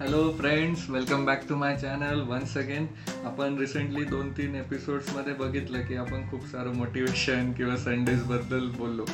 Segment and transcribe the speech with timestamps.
[0.00, 2.86] Hello friends welcome back to my channel once again
[3.24, 9.04] आपण recently दोन तीन एपिसोड्समध्ये बघितलं की आपण खूप सारं मोटिवेशन किंवा संडेजबद्दल बोललो.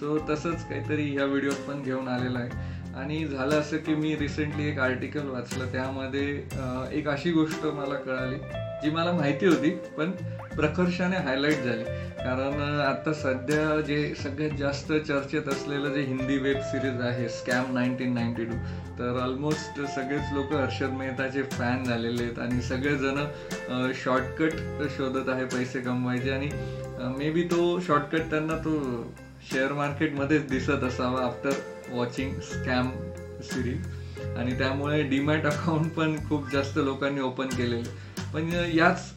[0.00, 2.92] सो तसंच काहीतरी ह्या व्हिडिओत पण घेऊन आलेलं आहे.
[2.94, 5.72] आणि झालं असं की मी रिसेंटली एक आर्टिकल वाचलं.
[5.72, 6.28] त्यामध्ये
[6.98, 8.36] एक अशी गोष्ट मला कळाली.
[8.82, 10.10] जी मला माहिती होती पण
[10.56, 11.84] प्रकर्षाने हायलाईट झाली.
[12.16, 18.14] कारण आता सध्या जे सगळ्यात जास्त चर्चेत असलेलं जे हिंदी वेब सिरीज आहे स्कॅम नाईन्टीन
[18.14, 18.56] नाईन्टी टू
[18.98, 25.80] तर ऑलमोस्ट सगळेच लोक हर्षद मेहताचे फॅन झालेले आहेत आणि सगळेजण शॉर्टकट शोधत आहे पैसे
[25.80, 26.48] कमवायचे आणि
[27.18, 28.74] मे बी तो शॉर्टकट त्यांना तो
[29.50, 31.50] शेअर मार्केटमध्येच दिसत असावा आफ्टर
[31.90, 32.90] वॉचिंग स्कॅम
[33.44, 38.04] सिरीज आणि त्यामुळे डीमॅट अकाउंट पण खूप जास्त लोकांनी ओपन केलेले
[38.36, 39.12] पण याच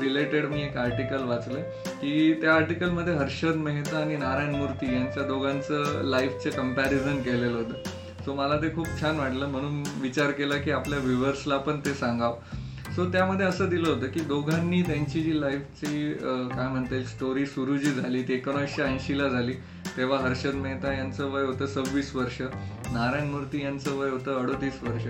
[0.00, 1.60] रिलेटेड मी एक आर्टिकल वाचलं
[1.92, 7.90] की त्या आर्टिकलमध्ये हर्षद मेहता आणि नारायण मूर्ती यांच्या दोघांचं लाईफचे कंपॅरिझन केलेलं होतं.
[8.24, 12.94] सो मला ते खूप छान वाटलं म्हणून विचार केला की आपल्या व्ह्युअर्सला पण ते सांगावं.
[12.96, 17.76] सो त्यामध्ये असं दिलं होतं की दोघांनी त्यांची जी लाईफची काय म्हणता येईल स्टोरी सुरू
[17.76, 19.54] जी झाली ती एकोणीसशे ऐंशीला झाली
[19.96, 25.06] तेव्हा हर्षद मेहता यांचं वय होतं सव्वीस वर्ष नारायण मूर्ती यांचं वय होतं अडोतीस वर्ष.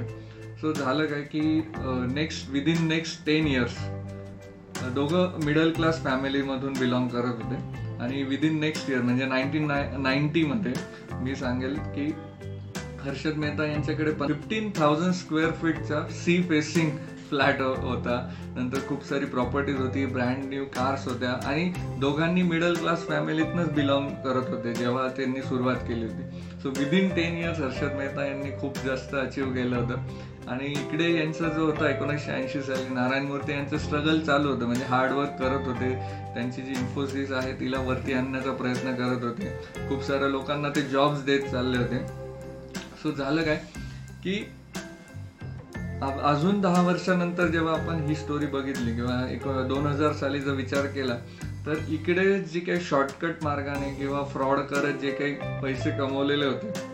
[0.61, 1.41] सो झालं काय की
[2.15, 3.77] next within next ten years
[4.95, 7.57] दोघं मिडल क्लास फॅमिलीमधून बिलॉंग करत होते.
[8.03, 10.73] आणि विदिन नेक्स्ट इयर म्हणजे नाईन्टीन नाय नाईन्टीमध्ये
[11.23, 12.07] मी सांगेल की
[13.01, 16.91] हर्षद मेहता यांच्याकडे फिफ्टीन थाउजंड स्क्वेअर फीटचा सी फेसिंग
[17.31, 18.35] फ्लॅट हो- होता.
[18.57, 24.09] नंतर खूप सारी प्रॉपर्टीज होती ब्रँड न्यू कार्स होत्या आणि दोघांनी मिडल क्लास फॅमिलीतनंच बिलॉंग
[24.09, 26.41] करत होते जेव्हा त्यांनी सुरुवात केली होती.
[26.63, 29.97] So within ten years Harshad Mehta यांनी खूप जास्त अचीव केलं होतं.
[30.49, 34.67] आणि इकडे यांचा जो होता एकोणीसशे ऐंशी साली नारायण मूर्ती यांचं स्ट्रगल चालू होतं.
[34.67, 35.95] म्हणजे हार्डवर्क करत होते.
[36.35, 39.53] त्यांची जी इन्फोसिस आहे तिला वरती आणण्याचा प्रयत्न करत होते.
[39.89, 41.99] खूप साऱ्या लोकांना ते जॉब्स देत चालले होते.
[43.03, 43.61] सो झालं काय
[44.25, 44.51] की
[46.03, 50.87] अजून दहा वर्षानंतर जेव्हा आपण ही स्टोरी बघितली किंवा एक दोन हजार साली जर विचार
[50.87, 51.15] केला
[51.67, 56.89] तर इकडे जे काही शॉर्टकट मार्गाने किंवा फ्रॉड करत जे काही पैसे कमवलेले होते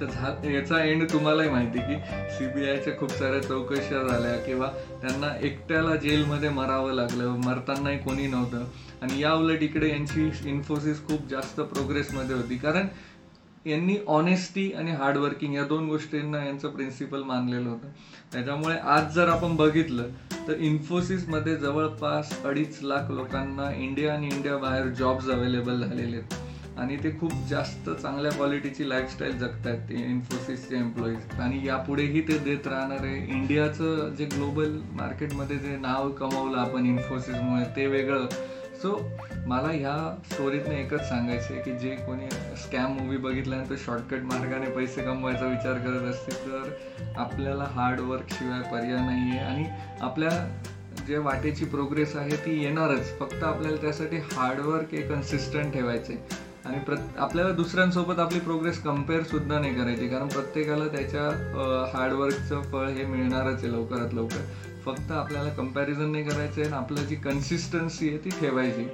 [0.00, 1.94] तर झा याचा एंड तुम्हालाही माहिती की
[2.30, 4.66] सीबीआयच्या खूप साऱ्या चौकशा झाल्या किंवा
[5.02, 8.64] त्यांना एकट्याला जेलमध्ये मरावं लागलं मरतानाही कोणी नव्हतं.
[9.02, 12.56] आणि या उलट इकडे यांची इन्फोसिस खूप जास्त प्रोग्रेसमध्ये होती.
[12.56, 12.86] कारण
[13.66, 17.88] यांनी ऑनेस्टी आणि हार्डवर्किंग या दोन गोष्टींना यांचं प्रिन्सिपल मानलेलं होतं.
[18.32, 20.08] त्याच्यामुळे आज जर आपण बघितलं
[20.48, 26.34] तर इन्फोसिसमध्ये जवळपास अडीच लाख लोकांना इंडिया आणि इंडिया बाहेर जॉब्स अवेलेबल झालेले आहेत.
[26.78, 32.66] आणि ते खूप जास्त चांगल्या क्वालिटीची लाईफस्टाईल जगतात ते इन्फोसिसचे एम्प्लॉईज आणि यापुढेही ते देत
[32.66, 33.16] राहणार आहे.
[33.26, 38.26] इंडियाचं जे ग्लोबल मार्केटमध्ये जे नाव कमावलं आपण इन्फोसिसमुळे ते वेगळं.
[38.84, 38.90] सो
[39.46, 39.92] मला ह्या
[40.32, 42.26] स्टोरीतनं एकच सांगायचं आहे की जे कोणी
[42.62, 49.30] स्कॅम मूवी बघितल्यानंतर शॉर्टकट मार्गाने पैसे कमवायचा विचार करत असतील तर आपल्याला हार्डवर्कशिवाय पर्याय नाही
[49.30, 49.64] आहे आणि
[50.00, 50.30] आपल्या
[51.06, 53.18] जे वाटेची प्रोग्रेस आहे ती येणारच.
[53.18, 56.18] फक्त आपल्याला त्यासाठी हार्डवर्क हे कन्सिस्टंट ठेवायचे
[56.64, 62.88] आणि प्र आपल्याला दुसऱ्यांसोबत आपली प्रोग्रेस कंपेअर सुद्धा नाही करायची कारण प्रत्येकाला त्याच्या हार्डवर्कचं फळ
[62.88, 64.72] हे मिळणारच आहे लवकरात लवकर.
[64.86, 68.84] फक्त आपल्याला कंपॅरिझन नाही करायचं आहे आपलं जी कन्सिस्टन्सी आहे ती ठेवायची.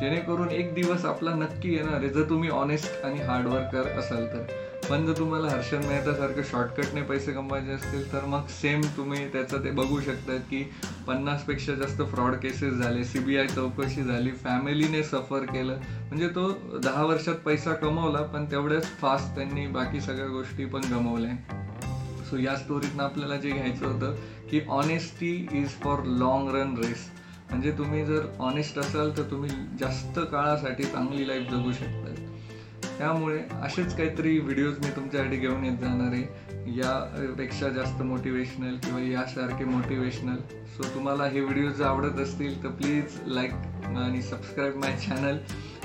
[0.00, 4.44] जेणेकरून एक दिवस आपला नक्की येणार आहे जर तुम्ही ऑनेस्ट आणि हार्डवर्कर असाल तर.
[4.90, 9.70] पण जर तुम्हाला हर्षद मेहतासारखं शॉर्टकटने पैसे कमवायचे असतील तर मग सेम तुम्ही त्याचं ते
[9.70, 10.62] बघू शकता की
[11.06, 15.76] पन्नासपेक्षा जास्त फ्रॉड केसेस झाले सीबीआय चौकशी झाली फॅमिलीने सफर केलं.
[16.08, 21.65] म्हणजे तो दहा वर्षात पैसा कमवला पण तेवढ्याच फास्ट त्यांनी बाकी सगळ्या गोष्टी पण गमवल्या.
[22.30, 24.14] सो या स्टोरीतनं आपल्याला जे घ्यायचं होतं
[24.50, 27.10] की honesty is for long run race
[27.50, 29.50] म्हणजे तुम्ही जर ऑनेस्ट असाल तर तुम्ही
[29.80, 32.14] जास्त काळासाठी चांगली लाईफ जगू शकता
[32.98, 36.24] त्यामुळे असेच काहीतरी व्हिडिओज मी तुमच्यासाठी घेऊन येत जाणार आहे.
[36.76, 43.52] यापेक्षा जास्त मोटिवेशनल किंवा यासारखे मोटिवेशनल सो तुम्हाला हे व्हिडिओज आवडत असतील तर प्लीज लाईक
[43.86, 45.38] आणि सबस्क्राईब माय चॅनल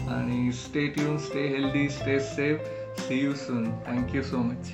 [0.09, 2.62] आणि stay tune stay healthy stay safe
[3.00, 4.72] see you soon thank you so much